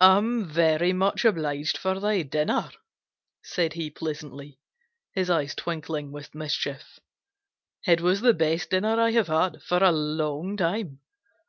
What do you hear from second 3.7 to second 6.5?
he pleasantly, his eyes twinkling with